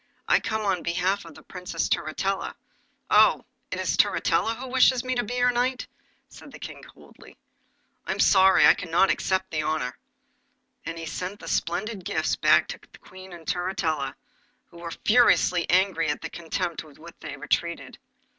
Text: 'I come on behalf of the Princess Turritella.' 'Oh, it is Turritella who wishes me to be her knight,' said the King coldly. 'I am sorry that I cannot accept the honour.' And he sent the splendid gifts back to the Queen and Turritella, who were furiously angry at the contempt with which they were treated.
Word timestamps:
'I 0.27 0.39
come 0.39 0.61
on 0.65 0.81
behalf 0.81 1.25
of 1.25 1.35
the 1.35 1.43
Princess 1.43 1.87
Turritella.' 1.87 2.55
'Oh, 3.11 3.45
it 3.69 3.79
is 3.79 3.95
Turritella 3.95 4.55
who 4.55 4.67
wishes 4.67 5.03
me 5.03 5.13
to 5.13 5.23
be 5.23 5.37
her 5.37 5.51
knight,' 5.51 5.85
said 6.27 6.51
the 6.51 6.57
King 6.57 6.81
coldly. 6.81 7.37
'I 8.07 8.13
am 8.13 8.19
sorry 8.19 8.63
that 8.63 8.69
I 8.71 8.73
cannot 8.73 9.11
accept 9.11 9.51
the 9.51 9.61
honour.' 9.61 9.95
And 10.87 10.97
he 10.97 11.05
sent 11.05 11.39
the 11.39 11.47
splendid 11.47 12.03
gifts 12.03 12.35
back 12.35 12.67
to 12.69 12.79
the 12.79 12.97
Queen 12.97 13.31
and 13.31 13.45
Turritella, 13.45 14.15
who 14.71 14.79
were 14.79 14.89
furiously 15.05 15.69
angry 15.69 16.07
at 16.07 16.21
the 16.21 16.31
contempt 16.31 16.83
with 16.83 16.97
which 16.97 17.13
they 17.19 17.37
were 17.37 17.45
treated. 17.45 17.99